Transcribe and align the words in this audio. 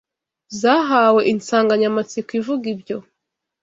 zahawe 0.59 1.21
insanganyamatsiko 1.33 2.31
ivuga 2.39 2.65
ibyo 2.73 2.97